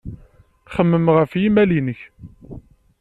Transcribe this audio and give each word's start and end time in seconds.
Xemmem 0.73 1.07
ɣef 1.15 1.31
yimal-nnek. 1.41 1.99